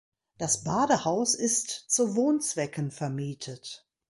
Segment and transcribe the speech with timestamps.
[0.39, 3.85] Das „Badehaus“ ist zu Wohnzwecken vermietet.